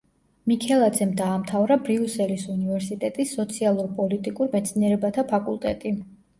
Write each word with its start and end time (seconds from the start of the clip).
მიქელაძემ 0.51 1.11
დაამთავრა 1.19 1.77
ბრიუსელის 1.89 2.47
უნივერსიტეტის 2.55 3.37
სოციალურ-პოლიტიკურ 3.39 4.53
მეცნიერებათა 4.59 5.29
ფაკულტეტი. 5.37 5.97